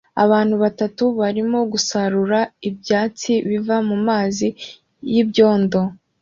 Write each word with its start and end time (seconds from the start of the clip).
Abantu 0.23 0.55
batatu 0.63 1.03
barimo 1.19 1.59
gusarura 1.71 2.39
ibyatsi 2.69 3.31
biva 3.47 3.75
mumazi 3.89 4.47
y'ibyondo 5.11 5.81